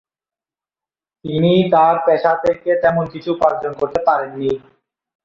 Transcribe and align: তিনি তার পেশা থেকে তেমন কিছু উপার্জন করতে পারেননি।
তিনি 1.25 1.53
তার 1.71 1.95
পেশা 2.05 2.33
থেকে 2.45 2.69
তেমন 2.83 3.05
কিছু 3.13 3.29
উপার্জন 3.35 3.71
করতে 3.73 3.99
পারেননি। 4.07 4.51